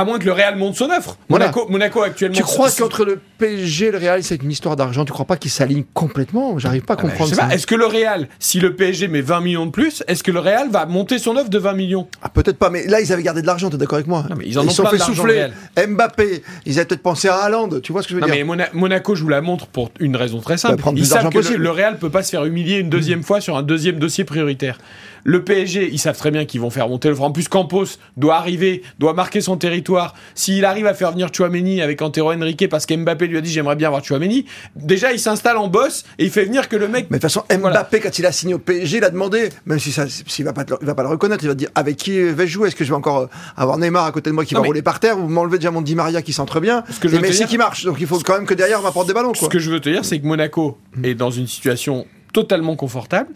À 0.00 0.04
moins 0.04 0.20
que 0.20 0.24
le 0.26 0.32
Real 0.32 0.56
monte 0.56 0.76
son 0.76 0.90
offre. 0.90 1.18
Voilà. 1.28 1.46
Monaco, 1.46 1.66
Monaco 1.68 2.02
actuellement. 2.02 2.36
Tu 2.36 2.42
crois 2.44 2.70
qu'entre 2.70 3.04
le 3.04 3.20
PSG 3.38 3.86
et 3.86 3.90
le 3.90 3.98
Real, 3.98 4.22
c'est 4.22 4.40
une 4.42 4.50
histoire 4.52 4.76
d'argent? 4.76 5.04
Tu 5.04 5.12
crois 5.12 5.24
pas 5.24 5.36
qu'ils 5.36 5.50
s'alignent 5.50 5.84
complètement? 5.92 6.56
J'arrive 6.58 6.82
pas 6.82 6.94
à 6.94 6.96
Ah 7.00 7.02
ben, 7.02 7.08
comprendre 7.10 7.34
ça. 7.34 7.48
Est-ce 7.52 7.66
que 7.66 7.74
le 7.74 7.84
Real, 7.86 8.28
si 8.38 8.60
le 8.60 8.76
PSG 8.76 9.08
met 9.08 9.20
20 9.22 9.40
millions 9.40 9.66
de 9.66 9.70
plus, 9.72 10.04
est-ce 10.06 10.22
que 10.22 10.30
le 10.30 10.38
Real 10.38 10.70
va 10.70 10.86
monter 10.86 11.18
son 11.18 11.36
offre 11.36 11.50
de 11.50 11.58
20 11.58 11.72
millions? 11.72 12.06
Ah, 12.22 12.28
peut-être 12.28 12.58
pas, 12.58 12.70
mais 12.70 12.86
là, 12.86 13.00
ils 13.00 13.12
avaient 13.12 13.24
gardé 13.24 13.42
de 13.42 13.46
l'argent, 13.48 13.70
t'es 13.70 13.76
d'accord 13.76 13.96
avec 13.96 14.06
moi? 14.06 14.24
Non, 14.30 14.36
mais 14.38 14.44
ils 14.46 14.56
en 14.58 14.64
ont 14.64 14.68
se 14.70 14.76
sont 14.76 14.82
plein 14.84 14.92
fait 14.92 14.98
souffler. 14.98 15.48
le 15.76 15.86
Mbappé, 15.88 16.42
ils 16.64 16.78
avaient 16.78 16.86
peut-être 16.86 17.02
pensé 17.02 17.26
à 17.28 17.34
Haaland, 17.38 17.68
tu 17.82 17.90
vois 17.90 18.02
ce 18.02 18.06
que 18.06 18.10
je 18.12 18.14
veux 18.14 18.20
Non, 18.20 18.26
dire? 18.28 18.36
mais 18.36 18.44
Mona- 18.44 18.68
Monaco 18.74 19.16
joue 19.16 19.28
la 19.28 19.40
montre 19.40 19.66
pour 19.66 19.90
une 19.98 20.14
raison 20.14 20.40
très 20.40 20.58
simple. 20.58 20.80
Bah, 20.80 20.92
Ils 20.94 21.06
savent 21.06 21.28
que 21.30 21.38
le, 21.38 21.56
le 21.56 21.70
Real 21.72 21.98
peut 21.98 22.10
pas 22.10 22.22
se 22.22 22.30
faire 22.30 22.44
humilier 22.44 22.76
une 22.78 22.88
deuxième 22.88 23.24
fois 23.24 23.40
sur 23.40 23.56
un 23.56 23.62
deuxième 23.64 23.98
dossier 23.98 24.22
prioritaire. 24.22 24.78
Le 25.24 25.42
PSG, 25.42 25.90
ils 25.92 25.98
savent 25.98 26.16
très 26.16 26.30
bien 26.30 26.44
qu'ils 26.44 26.60
vont 26.60 26.70
faire 26.70 26.88
monter 26.88 27.08
le 27.10 27.20
En 27.20 27.32
plus, 27.32 27.48
Campos 27.48 27.84
doit 28.16 28.36
arriver, 28.36 28.82
doit 29.00 29.12
marquer 29.12 29.40
son 29.40 29.56
territoire. 29.56 29.87
S'il 30.34 30.64
arrive 30.64 30.86
à 30.86 30.94
faire 30.94 31.12
venir 31.12 31.28
Chouameni 31.32 31.80
avec 31.82 32.02
Antero 32.02 32.32
Henrique 32.32 32.68
parce 32.68 32.86
qu'Mbappé 32.86 33.26
lui 33.26 33.38
a 33.38 33.40
dit 33.40 33.50
j'aimerais 33.50 33.76
bien 33.76 33.88
avoir 33.88 34.04
Chouameni, 34.04 34.44
déjà 34.76 35.12
il 35.12 35.18
s'installe 35.20 35.56
en 35.56 35.68
boss 35.68 36.04
et 36.18 36.24
il 36.24 36.30
fait 36.30 36.44
venir 36.44 36.68
que 36.68 36.76
le 36.76 36.88
mec. 36.88 37.06
Mais 37.10 37.18
de 37.18 37.22
toute 37.22 37.30
façon, 37.30 37.40
Mbappé, 37.48 37.58
Voilà. 37.60 37.84
quand 38.02 38.18
il 38.18 38.26
a 38.26 38.32
signé 38.32 38.54
au 38.54 38.58
PSG, 38.58 38.98
il 38.98 39.04
a 39.04 39.10
demandé, 39.10 39.48
même 39.66 39.78
si 39.78 39.92
ça, 39.92 40.04
s'il 40.08 40.44
va 40.44 40.52
pas, 40.52 40.64
te 40.64 40.72
le- 40.72 40.78
il 40.80 40.86
va 40.86 40.94
pas 40.94 41.02
le 41.02 41.08
reconnaître, 41.08 41.42
il 41.44 41.48
va 41.48 41.54
te 41.54 41.58
dire 41.58 41.70
avec 41.74 41.96
qui 41.96 42.18
vais-je 42.20 42.52
jouer? 42.52 42.68
Est-ce 42.68 42.76
que 42.76 42.84
je 42.84 42.90
vais 42.90 42.96
encore 42.96 43.18
euh, 43.18 43.26
avoir 43.56 43.78
Neymar 43.78 44.04
à 44.04 44.12
côté 44.12 44.30
de 44.30 44.34
moi 44.34 44.44
qui 44.44 44.54
Non, 44.54 44.60
va 44.60 44.66
rouler 44.66 44.82
par 44.82 45.00
terre 45.00 45.18
ou 45.18 45.28
m'enlever 45.28 45.58
déjà 45.58 45.70
mon 45.70 45.80
Di 45.82 45.94
Maria 45.94 46.22
qui 46.22 46.32
s'entre 46.32 46.60
bien? 46.60 46.84
Ce 46.90 46.98
que 47.00 47.08
je 47.08 47.14
et 47.14 47.16
veux 47.16 47.22
te 47.22 47.28
Messi 47.28 47.38
dire- 47.38 47.48
qui 47.48 47.58
marche 47.58 47.84
Donc 47.84 47.96
il 48.00 48.06
faut 48.06 48.18
quand 48.20 48.34
même 48.34 48.46
que 48.46 48.54
derrière 48.54 48.80
on 48.80 48.82
m'apporte 48.82 49.06
des 49.08 49.14
ballons. 49.14 49.34
Ce 49.34 49.40
Quoi. 49.40 49.48
que 49.48 49.58
je 49.58 49.70
veux 49.70 49.80
te 49.80 49.88
dire, 49.88 50.04
c'est 50.04 50.18
que 50.20 50.26
Monaco 50.26 50.78
est 51.02 51.14
dans 51.14 51.30
une 51.30 51.46
situation 51.46 52.06
totalement 52.32 52.76
confortable. 52.76 53.30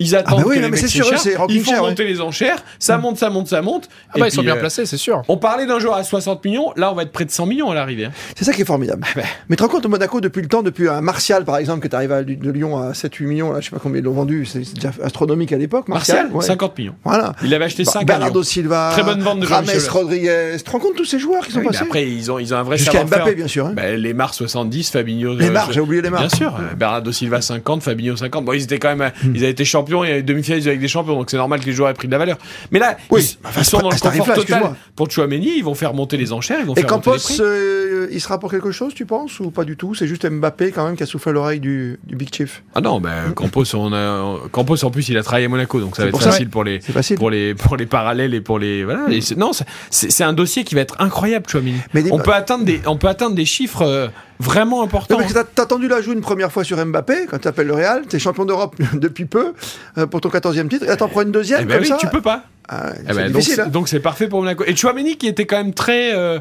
Ils 0.00 0.16
attendent 0.16 0.38
bah 0.40 0.44
oui, 0.48 0.56
que 0.56 0.60
non, 0.60 0.66
les 0.66 0.70
mais 0.72 0.76
mecs 0.76 0.80
c'est 0.80 0.88
sûr, 0.88 1.06
Ils 1.48 1.60
font 1.62 1.72
ouais. 1.72 1.78
monter 1.80 2.04
les 2.04 2.20
enchères. 2.20 2.64
Ça 2.80 2.98
monte, 2.98 3.16
ça 3.16 3.30
monte, 3.30 3.46
ça 3.46 3.62
monte. 3.62 3.88
Ah 4.08 4.14
Et 4.16 4.20
bah, 4.20 4.28
ils 4.28 4.32
sont 4.32 4.42
bien 4.42 4.56
euh, 4.56 4.58
placés, 4.60 4.86
c'est 4.86 4.96
sûr. 4.96 5.22
On 5.28 5.36
parlait 5.36 5.66
d'un 5.66 5.78
joueur 5.78 5.94
à 5.94 6.02
60 6.02 6.44
millions. 6.44 6.72
Là, 6.76 6.90
on 6.90 6.94
va 6.96 7.02
être 7.02 7.12
près 7.12 7.24
de 7.24 7.30
100 7.30 7.46
millions 7.46 7.70
à 7.70 7.74
l'arrivée. 7.74 8.06
hein. 8.06 8.12
C'est 8.34 8.44
ça 8.44 8.52
qui 8.52 8.62
est 8.62 8.64
formidable. 8.64 9.06
ben. 9.14 9.22
Mais 9.48 9.54
tu 9.54 9.58
te 9.58 9.62
rends 9.62 9.68
compte, 9.68 9.86
Monaco, 9.86 10.20
depuis 10.20 10.42
le 10.42 10.48
temps, 10.48 10.62
depuis 10.62 10.88
un 10.88 11.00
Martial 11.00 11.44
par 11.44 11.58
exemple, 11.58 11.80
qui 11.80 11.92
est 11.92 11.94
arrivé 11.94 12.14
à- 12.14 12.22
de 12.24 12.50
Lyon 12.50 12.76
à 12.76 12.92
7-8 12.92 13.26
millions, 13.26 13.52
là, 13.52 13.60
je 13.60 13.66
sais 13.66 13.70
pas 13.70 13.78
combien 13.80 14.00
ils 14.00 14.04
l'ont 14.04 14.12
vendu, 14.12 14.44
c'est 14.46 14.60
déjà 14.74 14.90
astronomique 15.02 15.52
à 15.52 15.58
l'époque. 15.58 15.86
Martial, 15.88 16.16
Martial, 16.24 16.36
ouais. 16.36 16.44
50 16.44 16.76
millions. 16.78 16.94
Voilà. 17.04 17.32
Il 17.44 17.54
avait 17.54 17.66
acheté 17.66 17.84
Bah, 17.84 17.92
5 17.92 18.06
Bernardo 18.06 18.32
millions. 18.40 18.42
Silva, 18.42 18.88
Très 18.92 19.04
bonne 19.04 19.20
vente 19.20 19.40
de 19.40 19.46
Rames. 19.46 19.64
Rodriguez. 19.90 20.54
Tu 20.56 20.62
te 20.64 20.70
rends 20.70 20.80
compte 20.80 20.96
tous 20.96 21.04
ces 21.04 21.18
joueurs 21.20 21.46
qui 21.46 21.52
sont 21.52 21.58
Oui, 21.60 21.66
mais 21.66 21.72
passés 21.72 21.84
après, 21.84 22.08
ils 22.10 22.32
ont, 22.32 22.38
ils 22.40 22.52
ont 22.52 22.56
un 22.56 22.62
vrai 22.64 22.78
Jusqu'à. 22.78 23.04
Mbappé, 23.04 23.34
bien 23.36 23.46
sûr. 23.48 23.66
hein. 23.66 23.74
Les 23.96 24.12
Mars 24.12 24.36
70, 24.38 24.90
Fabinho. 24.90 25.34
Les 25.36 25.48
euh, 25.48 25.52
Mars, 25.52 25.68
je- 25.68 25.74
j'ai 25.74 25.80
oublié 25.80 26.02
les 26.02 26.10
Mars. 26.10 26.26
Bien 26.26 26.36
sûr. 26.36 26.56
euh, 26.56 26.74
Bernardo 26.74 27.12
Silva 27.12 27.40
50, 27.40 27.82
Fabinho 27.82 28.16
50. 28.16 28.44
Bon, 28.44 28.52
ils 28.52 28.62
étaient 28.64 28.78
quand 28.78 28.94
même, 28.94 29.12
Hmm. 29.22 29.32
ils 29.34 29.42
avaient 29.42 29.50
été 29.52 29.64
champions 29.84 30.04
et 30.04 30.22
demi-finalistes 30.22 30.66
avec 30.68 30.80
des 30.80 30.88
champions, 30.88 31.14
donc 31.14 31.30
c'est 31.30 31.36
normal 31.36 31.60
que 31.60 31.66
les 31.66 31.72
joueurs 31.72 31.90
aient 31.90 31.94
pris 31.94 32.06
de 32.08 32.12
la 32.12 32.18
valeur. 32.18 32.38
Mais 32.70 32.78
là, 32.78 32.96
Oui, 33.10 33.36
ils, 33.54 33.58
ils 33.60 33.64
sont 33.64 33.78
dans 33.78 33.90
le 33.90 33.98
confort 33.98 34.34
total. 34.34 34.74
Pour 34.96 35.10
Chouameni, 35.10 35.52
ils 35.58 35.64
vont 35.64 35.74
faire 35.74 35.92
monter 35.94 36.16
les 36.16 36.32
enchères, 36.32 36.58
ils 36.60 36.66
vont 36.66 36.74
Et 36.74 36.80
faire 36.80 36.90
monter 36.90 37.04
Campos, 37.10 37.16
les 37.16 37.36
prix. 37.36 37.36
euh, 37.40 38.08
il 38.10 38.20
sera 38.20 38.38
pour 38.38 38.50
quelque 38.50 38.70
chose, 38.70 38.94
tu 38.94 39.06
penses, 39.06 39.40
ou 39.40 39.50
pas 39.50 39.64
du 39.64 39.76
tout? 39.76 39.94
C'est 39.94 40.06
juste 40.06 40.26
Mbappé 40.28 40.70
quand 40.72 40.84
même 40.86 40.96
qui 40.96 41.02
a 41.02 41.06
soufflé 41.06 41.32
l'oreille 41.32 41.60
du, 41.60 41.98
du 42.04 42.16
Big 42.16 42.34
Chief. 42.34 42.62
Ah 42.74 42.80
non, 42.80 43.00
ben, 43.00 43.32
Campos, 43.34 43.74
on 43.74 43.92
a, 43.92 44.48
Campos 44.50 44.84
en 44.84 44.90
plus, 44.90 45.08
il 45.08 45.16
a 45.18 45.22
travaillé 45.22 45.46
à 45.46 45.48
Monaco, 45.48 45.80
donc 45.80 45.96
ça 45.96 46.02
va 46.02 46.08
être 46.08 46.12
pour 46.12 46.22
ça. 46.22 46.30
facile 46.30 46.48
pour 46.48 46.64
les, 46.64 46.80
facile. 46.80 47.16
pour 47.16 47.30
les, 47.30 47.54
pour 47.54 47.76
les 47.76 47.86
parallèles 47.86 48.34
et 48.34 48.40
pour 48.40 48.58
les, 48.58 48.84
voilà. 48.84 49.06
Et 49.10 49.20
c'est- 49.20 49.36
non, 49.36 49.50
c'est- 49.90 50.24
un 50.24 50.32
dossier 50.32 50.64
qui 50.64 50.74
va 50.74 50.80
être 50.80 50.96
incroyable, 51.00 51.46
Chouameni. 51.48 51.74
Mais 51.92 52.02
On 52.10 52.18
peut 52.18 52.32
atteindre 52.32 52.64
des, 52.64 52.80
on 52.86 52.96
peut 52.96 53.08
atteindre 53.08 53.34
des 53.34 53.44
chiffres 53.44 53.82
euh, 53.82 54.08
vraiment 54.40 54.82
importants. 54.82 55.18
Non, 55.18 55.24
mais 55.26 55.32
t'as 55.32 55.44
t'as 55.44 55.66
tendu 55.66 55.88
la 55.88 56.00
joue 56.00 56.12
une 56.12 56.20
première 56.20 56.50
fois 56.52 56.64
sur 56.64 56.84
Mbappé 56.84 57.26
quand 57.30 57.38
tu 57.38 57.48
appelles 57.48 57.66
le 57.68 57.74
Real, 57.74 58.02
t'es 58.06 58.18
champion 58.18 58.44
d'Europe 58.44 58.76
depuis 58.94 59.24
peu 59.26 59.52
euh, 59.98 60.06
pour 60.06 60.20
ton 60.20 60.28
14e 60.28 60.68
titre, 60.68 60.84
et 60.84 60.88
là 60.88 60.96
t'en 60.96 61.08
prends 61.08 61.22
une 61.22 61.32
deuxième 61.32 61.60
Eh 61.62 61.64
ben 61.64 61.74
comme 61.74 61.82
oui, 61.82 61.88
ça 61.88 61.96
tu 61.98 62.06
peux 62.08 62.20
pas. 62.22 62.44
Ah, 62.68 62.92
Eh 63.08 63.12
ben, 63.12 63.24
donc 63.26 63.32
difficile, 63.32 63.54
c'est- 63.56 63.60
hein. 63.62 63.66
donc 63.68 63.88
c'est 63.88 64.00
parfait 64.00 64.26
pour 64.28 64.40
Monaco. 64.40 64.64
Et 64.66 64.74
Chouameni 64.74 65.16
qui 65.16 65.26
était 65.28 65.44
quand 65.46 65.56
même 65.58 65.74
très, 65.74 66.14
euh, 66.14 66.38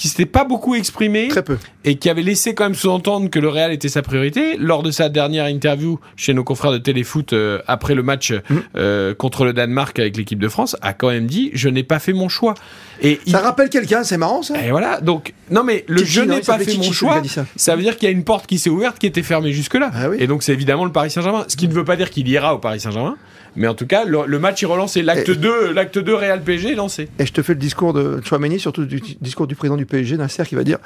qui 0.00 0.08
s'était 0.08 0.24
pas 0.24 0.44
beaucoup 0.44 0.74
exprimé 0.74 1.28
Très 1.28 1.42
peu. 1.42 1.58
et 1.84 1.96
qui 1.96 2.08
avait 2.08 2.22
laissé 2.22 2.54
quand 2.54 2.64
même 2.64 2.74
sous-entendre 2.74 3.28
que 3.28 3.38
le 3.38 3.48
Real 3.50 3.70
était 3.70 3.90
sa 3.90 4.00
priorité 4.00 4.56
lors 4.56 4.82
de 4.82 4.90
sa 4.90 5.10
dernière 5.10 5.44
interview 5.44 6.00
chez 6.16 6.32
nos 6.32 6.42
confrères 6.42 6.72
de 6.72 6.78
Téléfoot 6.78 7.34
euh, 7.34 7.58
après 7.66 7.94
le 7.94 8.02
match 8.02 8.32
Mmh. 8.32 8.54
euh, 8.76 9.14
contre 9.14 9.44
le 9.44 9.52
Danemark 9.52 9.98
avec 9.98 10.16
l'équipe 10.16 10.38
de 10.38 10.48
France 10.48 10.74
a 10.80 10.94
quand 10.94 11.08
même 11.10 11.26
dit 11.26 11.50
je 11.52 11.68
n'ai 11.68 11.82
pas 11.82 11.98
fait 11.98 12.14
mon 12.14 12.28
choix. 12.30 12.54
Et 13.02 13.20
il- 13.26 13.32
Ça 13.32 13.40
rappelle 13.40 13.68
quelqu'un, 13.68 14.02
c'est 14.04 14.16
marrant 14.16 14.42
ça? 14.42 14.54
Et 14.64 14.70
voilà, 14.70 15.00
donc 15.02 15.34
non 15.50 15.64
mais 15.64 15.84
le 15.86 16.02
je 16.02 16.22
n'ai 16.22 16.40
pas 16.40 16.58
fait 16.58 16.76
mon 16.78 16.92
choix, 16.92 17.22
ça. 17.26 17.44
ça 17.56 17.76
veut 17.76 17.82
dire 17.82 17.96
qu'il 17.96 18.08
y 18.08 18.08
a 18.08 18.12
une 18.14 18.24
porte 18.24 18.46
qui 18.46 18.58
s'est 18.58 18.70
ouverte 18.70 18.98
qui 18.98 19.06
était 19.06 19.22
fermée 19.22 19.52
jusque-là. 19.52 19.90
Ah 19.92 20.08
oui. 20.08 20.16
Et 20.18 20.26
donc 20.26 20.42
c'est 20.42 20.52
évidemment 20.52 20.86
le 20.86 20.92
Paris 20.92 21.10
Saint-Germain, 21.10 21.44
ce 21.48 21.56
qui 21.56 21.68
ne 21.68 21.74
veut 21.74 21.84
pas 21.84 21.96
dire 21.96 22.08
qu'il 22.10 22.26
ira 22.28 22.54
au 22.54 22.58
Paris 22.58 22.80
Saint-Germain, 22.80 23.16
mais 23.56 23.66
en 23.68 23.74
tout 23.74 23.86
cas 23.86 24.04
le, 24.04 24.26
le 24.26 24.38
match 24.38 24.62
est 24.62 24.66
relancé, 24.66 25.02
l'acte 25.02 25.28
Et- 25.28 25.36
2, 25.36 25.72
l'acte 25.72 25.98
2 25.98 26.14
Real 26.14 26.42
PSG 26.42 26.72
est 26.72 26.74
lancé. 26.74 27.08
Et 27.18 27.26
je 27.26 27.32
te 27.32 27.42
fais 27.42 27.54
le 27.54 27.58
discours 27.58 27.92
de 27.92 28.20
Chouameni, 28.24 28.58
surtout 28.60 28.84
du 28.84 29.00
discours 29.20 29.46
du 29.46 29.54
président 29.54 29.76
du 29.76 29.86
PSG, 29.86 30.16
Nasser, 30.16 30.44
qui 30.44 30.54
va 30.54 30.64
dire 30.64 30.78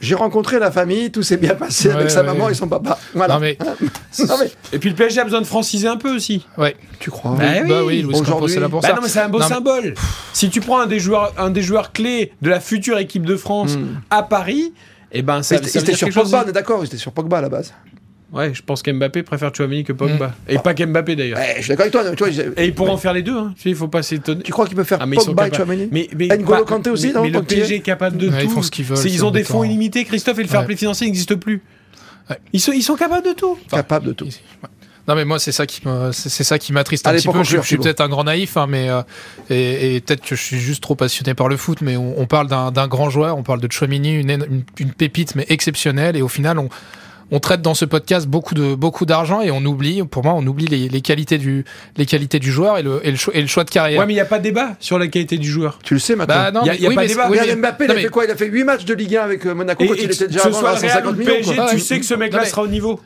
J'ai 0.00 0.14
rencontré 0.14 0.58
la 0.58 0.70
famille, 0.72 1.10
tout 1.12 1.22
s'est 1.22 1.36
bien 1.36 1.54
passé 1.54 1.88
Ouais, 1.88 1.94
avec 1.94 2.10
sa 2.10 2.20
ouais. 2.20 2.26
maman 2.26 2.48
et 2.48 2.54
son 2.54 2.66
papa. 2.68 2.98
Voilà. 3.14 3.34
Non 3.34 3.40
mais, 3.40 3.56
Non, 4.18 4.34
mais 4.40 4.50
Et 4.72 4.78
puis 4.78 4.90
le 4.90 4.96
PSG 4.96 5.20
a 5.20 5.24
besoin 5.24 5.40
de 5.40 5.46
franciser 5.46 5.86
un 5.88 5.96
peu 5.96 6.14
aussi. 6.14 6.46
ouais. 6.58 6.76
tu 6.98 7.10
crois? 7.10 7.36
Bah 7.38 7.44
oui. 7.62 7.68
Bah 7.68 7.82
oui, 7.84 8.04
Aujourd'hui- 8.04 8.56
là 8.58 8.68
pour 8.68 8.80
Bah 8.80 8.88
ça. 8.88 8.94
non 8.94 9.00
mais 9.02 9.08
c'est 9.08 9.20
un 9.20 9.28
beau 9.28 9.38
Non, 9.38 9.46
mais- 9.48 9.54
symbole. 9.54 9.94
Si 10.32 10.50
tu 10.50 10.60
prends 10.60 10.80
un 10.80 10.86
des 10.86 10.98
joueurs, 10.98 11.32
un 11.38 11.50
des 11.50 11.62
joueurs 11.62 11.92
clés 11.92 12.32
de 12.42 12.50
la 12.50 12.58
future 12.60 12.98
équipe 12.98 13.24
de 13.26 13.36
France 13.36 13.76
à 14.10 14.22
Paris, 14.22 14.72
et 15.14 15.22
ben 15.22 15.42
ça, 15.42 15.58
dire 15.58 15.96
sur. 15.96 16.08
Pogba, 16.08 16.42
on 16.46 16.48
est 16.48 16.52
d'accord, 16.52 16.82
ils 16.82 16.86
étaient 16.86 16.96
sur 16.96 17.12
Pogba 17.12 17.38
à 17.38 17.42
la 17.42 17.48
base. 17.50 17.74
Ouais, 18.32 18.54
je 18.54 18.62
pense 18.62 18.82
qu'Mbappé 18.82 19.22
préfère 19.22 19.54
Chouameni 19.54 19.84
que 19.84 19.92
Pogba. 19.92 20.34
Et 20.48 20.58
pas 20.58 20.72
qu'Mbappé 20.72 21.16
d'ailleurs. 21.16 21.38
Eh, 21.38 21.56
je 21.58 21.66
suis 21.66 21.76
d'accord 21.76 22.00
avec 22.00 22.16
toi, 22.16 22.30
j'ai- 22.30 22.48
Et 22.56 22.64
ils 22.64 22.74
pourront 22.74 22.96
faire 22.96 23.12
les 23.12 23.22
deux. 23.22 23.36
Hein. 23.36 23.52
Tu 23.56 23.62
sais, 23.64 23.68
Il 23.70 23.76
faut 23.76 23.88
pas 23.88 24.02
s'étonner. 24.02 24.42
tu 24.42 24.52
crois 24.52 24.66
qu'il 24.66 24.74
peut 24.74 24.84
faire 24.84 24.98
Ah, 25.02 25.06
mais 25.06 25.16
ils 25.16 25.20
sont 25.20 25.26
Pogba 25.26 25.48
et 25.48 25.50
capables. 25.50 25.70
Chouameni 25.74 25.88
Mais, 25.92 26.08
mais 26.16 26.28
N'Golo 26.38 26.64
pas- 26.64 26.64
Kanté 26.64 26.88
aussi, 26.90 27.08
mais, 27.08 27.12
non, 27.12 27.22
mais 27.24 27.30
le 27.30 27.42
PSG 27.42 27.76
est 27.76 27.80
capable 27.80 28.16
de 28.16 28.28
Ouais, 28.30 28.38
tout. 28.40 28.44
ils 28.46 28.50
font 28.50 28.62
ce 28.62 28.70
qu'ils 28.70 28.86
veulent, 28.86 28.98
Ils 29.06 29.24
ont 29.24 29.30
des 29.30 29.44
fonds 29.44 29.64
illimités, 29.64 30.04
Christophe, 30.04 30.38
et 30.38 30.42
le 30.42 30.48
fair 30.48 30.60
Ouais. 30.60 30.66
play 30.66 30.76
financier 30.76 31.06
n'existe 31.06 31.34
plus. 31.34 31.62
Ouais. 32.30 32.36
Ils, 32.54 32.60
sont, 32.60 32.72
ils 32.72 32.82
sont 32.82 32.96
capables 32.96 33.26
de 33.26 33.32
tout. 33.34 33.58
Enfin, 33.66 33.76
Capable 33.78 34.06
de 34.06 34.12
tout. 34.12 34.24
Ouais. 34.24 34.30
Non 35.08 35.16
mais 35.16 35.24
moi 35.24 35.40
c'est 35.40 35.50
ça 35.50 35.66
qui 35.66 35.80
me- 35.84 36.12
c'est 36.12 36.44
ça 36.44 36.60
qui 36.60 36.72
m'attriste 36.72 37.08
un 37.08 37.10
Allez, 37.10 37.18
petit 37.18 37.26
peu. 37.26 37.32
Je, 37.32 37.38
conclure, 37.38 37.62
je 37.62 37.66
suis 37.66 37.76
peut-être 37.76 38.00
un 38.00 38.08
grand 38.08 38.22
naïf, 38.22 38.56
hein, 38.56 38.66
mais 38.68 38.88
euh, 38.88 39.02
et, 39.50 39.96
et 39.96 40.00
peut-être 40.00 40.20
que 40.24 40.36
je 40.36 40.40
suis 40.40 40.60
juste 40.60 40.80
trop 40.80 40.94
passionné 40.94 41.34
par 41.34 41.48
le 41.48 41.56
foot. 41.56 41.78
Mais 41.82 41.96
on, 41.96 42.20
on 42.20 42.26
parle 42.26 42.46
d'un 42.46 42.70
d'un 42.70 42.86
grand 42.86 43.10
joueur, 43.10 43.36
on 43.36 43.42
parle 43.42 43.60
de 43.60 43.70
Chouamini, 43.70 44.14
une, 44.14 44.30
une, 44.30 44.62
une 44.78 44.92
pépite 44.92 45.34
mais 45.34 45.44
exceptionnelle. 45.48 46.16
Et 46.16 46.22
au 46.22 46.28
final, 46.28 46.56
on 46.60 46.68
on 47.30 47.40
traite 47.40 47.62
dans 47.62 47.74
ce 47.74 47.84
podcast 47.84 48.26
beaucoup 48.26 48.54
de 48.54 48.74
beaucoup 48.74 49.06
d'argent 49.06 49.40
et 49.40 49.50
on 49.50 49.64
oublie, 49.64 50.02
pour 50.04 50.24
moi, 50.24 50.34
on 50.36 50.46
oublie 50.46 50.66
les, 50.66 50.88
les 50.88 51.00
qualités 51.00 51.38
du 51.38 51.64
les 51.96 52.06
qualités 52.06 52.38
du 52.38 52.50
joueur 52.52 52.78
et 52.78 52.82
le 52.82 53.00
et 53.06 53.10
le, 53.10 53.16
choix, 53.16 53.34
et 53.34 53.40
le 53.40 53.46
choix 53.46 53.64
de 53.64 53.70
carrière. 53.70 54.00
Ouais, 54.00 54.06
mais 54.06 54.12
il 54.12 54.16
n'y 54.16 54.20
a 54.20 54.24
pas 54.26 54.38
de 54.38 54.44
débat 54.44 54.70
sur 54.80 54.98
la 54.98 55.06
qualité 55.06 55.38
du 55.38 55.48
joueur. 55.50 55.78
Tu 55.82 55.94
le 55.94 56.00
sais 56.00 56.16
maintenant. 56.16 56.34
bah 56.34 56.50
non, 56.50 56.64
y 56.64 56.68
a- 56.70 56.72
mais- 56.72 56.78
y 56.78 56.86
a 56.86 56.88
oui, 56.88 56.94
pas 56.94 57.00
mais- 57.02 57.06
débat. 57.08 57.24
oui, 57.30 57.30
Regarde 57.38 57.48
mais- 57.50 57.56
Mbappé, 57.56 57.84
il 57.84 57.90
a 57.90 57.94
mais- 57.94 58.02
fait 58.02 58.08
quoi? 58.08 58.24
Il 58.24 58.30
a 58.30 58.36
fait 58.36 58.46
8 58.46 58.64
matchs 58.64 58.84
de 58.84 58.94
Ligue 58.94 59.16
1 59.16 59.22
avec 59.22 59.46
euh, 59.46 59.54
Monaco 59.54 59.82
Et, 59.84 59.86
quand 59.88 59.94
et 59.94 60.02
il 60.04 60.10
était 60.10 60.26
déjà 60.26 60.40
ce 60.40 60.48
avant 60.48 60.60
Real 60.60 60.78
150 60.78 61.04
ou 61.04 61.12
le 61.12 61.18
millions. 61.18 61.32
PSG, 61.34 61.60
tu 61.70 61.78
sais 61.78 61.98
que 62.00 62.04
ce 62.06 62.14
mec-là 62.14 62.40
mais- 62.42 62.46
sera 62.48 62.62
au 62.62 62.68
niveau. 62.68 63.00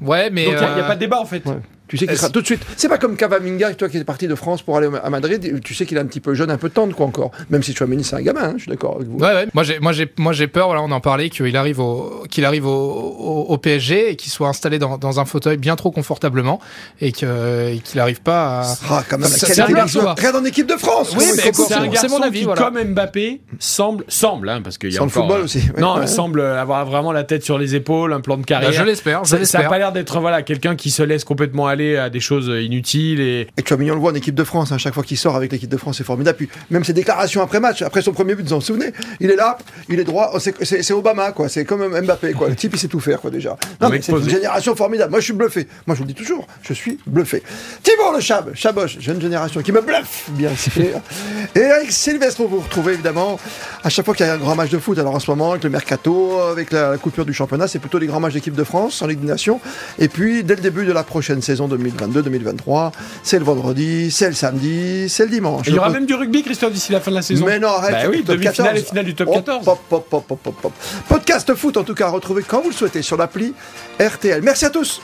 Ouais, 0.00 0.28
mais 0.30 0.44
Donc 0.44 0.54
il 0.54 0.58
n'y 0.60 0.64
a, 0.64 0.68
euh, 0.78 0.86
pas 0.86 0.94
de 0.94 1.00
débat 1.00 1.20
en 1.20 1.24
fait. 1.24 1.44
Ouais. 1.46 1.54
Tu 1.86 1.98
sais 1.98 2.06
qu'il 2.06 2.16
sera 2.16 2.30
tout 2.30 2.40
de 2.40 2.46
suite. 2.46 2.62
C'est 2.78 2.88
pas 2.88 2.96
comme 2.98 3.14
Cavaminga, 3.16 3.74
toi 3.74 3.88
qui 3.90 3.98
es 3.98 4.04
parti 4.04 4.26
de 4.26 4.34
France 4.34 4.62
pour 4.62 4.76
aller 4.78 4.88
à 5.02 5.10
Madrid. 5.10 5.60
Tu 5.62 5.74
sais 5.74 5.84
qu'il 5.84 5.98
est 5.98 6.00
un 6.00 6.06
petit 6.06 6.20
peu 6.20 6.32
jeune, 6.34 6.50
un 6.50 6.56
peu 6.56 6.70
tendre 6.70 6.94
quoi 6.96 7.04
encore. 7.06 7.30
Même 7.50 7.62
si 7.62 7.74
Chouameni 7.74 8.02
c'est 8.04 8.16
un 8.16 8.22
gamin, 8.22 8.40
hein, 8.42 8.54
je 8.56 8.62
suis 8.62 8.70
d'accord 8.70 8.96
avec 8.96 9.08
vous. 9.08 9.18
Ouais, 9.18 9.32
ouais. 9.34 9.46
Moi, 9.52 9.64
j'ai, 9.64 9.78
moi, 9.80 9.92
j'ai, 9.92 10.10
moi, 10.18 10.32
j'ai 10.32 10.46
peur. 10.46 10.66
Voilà, 10.68 10.82
on 10.82 10.90
en 10.90 11.00
parlait 11.00 11.28
qu'il 11.28 11.54
arrive 11.56 11.80
au, 11.80 12.24
qu'il 12.30 12.44
arrive 12.46 12.66
au, 12.66 12.70
au, 12.70 13.40
au 13.50 13.58
PSG 13.58 14.10
et 14.10 14.16
qu'il 14.16 14.32
soit 14.32 14.48
installé 14.48 14.78
dans, 14.78 14.96
dans 14.98 15.20
un 15.20 15.24
fauteuil 15.26 15.58
bien 15.58 15.76
trop 15.76 15.90
confortablement 15.90 16.58
et 17.02 17.12
que, 17.12 17.74
qu'il 17.76 17.98
n'arrive 17.98 18.22
pas 18.22 18.60
à. 18.62 18.74
Ah, 18.90 19.04
quand 19.08 19.18
même. 19.18 19.28
Regarde 19.30 20.36
en 20.36 20.44
équipe 20.44 20.66
de 20.66 20.76
France. 20.76 21.14
Oui, 21.16 21.24
mais. 21.36 21.42
C'est 21.52 21.74
un 21.74 21.82
c'est 21.82 21.88
garçon 21.88 22.18
mon 22.18 22.22
avis, 22.24 22.38
qui, 22.40 22.44
voilà. 22.44 22.62
comme 22.62 22.82
Mbappé, 22.82 23.42
semble, 23.58 24.04
semble, 24.08 24.48
hein, 24.48 24.60
parce 24.62 24.78
qu'il 24.78 24.90
y 24.90 24.96
a 24.96 24.98
Sans 24.98 25.04
le 25.04 25.10
football 25.10 25.40
euh, 25.40 25.44
aussi. 25.44 25.58
ouais. 25.58 25.80
Non, 25.80 25.96
Ouais. 25.98 26.06
semble 26.06 26.40
avoir 26.40 26.84
vraiment 26.86 27.12
la 27.12 27.24
tête 27.24 27.44
sur 27.44 27.58
les 27.58 27.74
épaules, 27.74 28.12
un 28.12 28.20
plan 28.20 28.36
de 28.36 28.40
Bah, 28.42 28.46
carrière. 28.46 28.72
je 28.72 28.82
l'espère. 28.82 29.20
Ça, 29.20 29.30
ça 29.30 29.36
a 29.36 29.38
l'espère. 29.40 29.68
pas 29.68 29.78
l'air 29.78 29.92
d'être 29.92 30.18
voilà 30.20 30.42
quelqu'un 30.42 30.76
qui 30.76 30.90
se 30.90 31.02
laisse 31.02 31.24
complètement 31.24 31.66
aller 31.66 31.83
à 31.98 32.10
des 32.10 32.20
choses 32.20 32.48
inutiles 32.62 33.20
et 33.20 33.48
Et 33.56 33.64
Chouameni, 33.66 33.90
on 33.90 33.94
le 33.94 34.00
voit 34.00 34.12
en 34.12 34.14
équipe 34.14 34.34
de 34.34 34.44
France, 34.44 34.72
hein, 34.72 34.78
chaque 34.78 34.94
fois 34.94 35.02
qu'il 35.02 35.16
sort 35.18 35.36
avec 35.36 35.52
l'équipe 35.52 35.70
de 35.70 35.76
France, 35.76 35.98
c'est 35.98 36.04
formidable. 36.04 36.36
Puis 36.38 36.48
même 36.70 36.84
ses 36.84 36.92
déclarations 36.92 37.42
après 37.42 37.60
match, 37.60 37.82
après 37.82 38.02
son 38.02 38.12
premier 38.12 38.34
but, 38.34 38.46
vous 38.46 38.52
en 38.52 38.60
souvenez? 38.60 38.92
Il 39.20 39.30
est 39.30 39.36
là, 39.36 39.58
il 39.88 39.98
est 40.00 40.04
droit, 40.04 40.32
c'est- 40.40 40.90
Obama, 40.92 41.32
quoi. 41.32 41.48
C'est 41.48 41.64
comme 41.64 41.86
Mbappé, 42.00 42.32
quoi. 42.32 42.48
Le 42.48 42.54
type, 42.56 42.72
il 42.74 42.78
sait 42.78 42.88
tout 42.88 43.00
faire, 43.00 43.20
quoi, 43.20 43.30
déjà. 43.30 43.56
Non, 43.80 43.88
mais 43.90 44.00
c'est 44.02 44.12
une 44.12 44.28
génération 44.28 44.74
formidable. 44.76 45.10
Moi, 45.10 45.20
je 45.20 45.24
suis 45.24 45.32
bluffé. 45.34 45.66
Moi, 45.86 45.94
je 45.94 46.00
vous 46.02 46.06
le 46.06 46.12
dis 46.12 46.18
toujours, 46.20 46.46
je 46.62 46.72
suis 46.72 46.98
bluffé. 47.06 47.42
Thibault 47.82 48.12
le 48.14 48.20
Chab, 48.20 48.54
Chaboche, 48.54 48.98
jeune 49.00 49.20
génération 49.20 49.60
qui 49.62 49.72
me 49.72 49.80
bluffe, 49.80 50.24
bien 50.30 50.54
sûr. 50.56 51.00
Et 51.54 51.60
avec 51.62 51.90
Sylvestre, 51.92 52.42
vous 52.42 52.48
vous 52.48 52.60
retrouvez 52.60 52.94
évidemment 52.94 53.38
à 53.82 53.88
chaque 53.88 54.04
fois 54.04 54.14
qu'il 54.14 54.24
y 54.26 54.28
a 54.28 54.34
un 54.34 54.38
grand 54.38 54.54
match 54.54 54.70
de 54.70 54.78
foot. 54.78 54.98
Alors 54.98 55.14
en 55.14 55.20
ce 55.20 55.30
moment, 55.30 55.50
avec 55.52 55.64
le 55.64 55.70
mercato, 55.70 56.38
avec 56.40 56.70
la 56.72 56.96
coupure 56.98 57.24
du 57.24 57.32
championnat, 57.32 57.66
c'est 57.68 57.78
plutôt 57.78 57.98
les 57.98 58.06
grands 58.06 58.20
matchs 58.20 58.34
d'équipe 58.34 58.54
de 58.54 58.64
France 58.64 59.02
en 59.02 59.06
Ligue 59.06 59.20
des 59.20 59.26
Nations. 59.26 59.60
Et 59.98 60.08
puis, 60.08 60.44
dès 60.44 60.54
le 60.54 60.60
début 60.60 60.84
de 60.86 60.92
la 60.92 61.02
prochaine 61.02 61.42
saison 61.42 61.63
2022-2023, 61.68 62.92
c'est 63.22 63.38
le 63.38 63.44
vendredi, 63.44 64.10
c'est 64.10 64.28
le 64.28 64.34
samedi, 64.34 65.08
c'est 65.08 65.24
le 65.24 65.30
dimanche. 65.30 65.66
il 65.66 65.74
y 65.74 65.78
aura 65.78 65.90
même 65.90 66.06
du 66.06 66.14
rugby, 66.14 66.42
Christophe, 66.42 66.72
d'ici 66.72 66.92
la 66.92 67.00
fin 67.00 67.10
de 67.10 67.16
la 67.16 67.22
saison. 67.22 67.44
mais 67.46 67.58
non, 67.58 67.68
arrête. 67.68 67.92
Bah 67.92 68.10
oui, 68.10 68.24
top 68.24 68.36
demi-finale 68.36 68.74
14. 68.74 68.78
et 68.78 68.82
finale 68.84 69.04
du 69.04 69.14
top 69.14 69.28
Hop, 69.28 69.34
14. 69.34 69.68
hop, 69.68 69.78
hop, 69.90 70.06
hop, 70.12 70.30
hop, 70.30 70.64
hop. 70.64 70.72
Podcast 71.08 71.54
foot, 71.54 71.76
en 71.76 71.84
tout 71.84 71.94
cas, 71.94 72.08
retrouvé 72.08 72.42
quand 72.46 72.60
vous 72.62 72.70
le 72.70 72.74
souhaitez 72.74 73.02
sur 73.02 73.16
l'appli 73.16 73.54
RTL. 74.00 74.42
Merci 74.42 74.64
à 74.64 74.70
tous. 74.70 75.00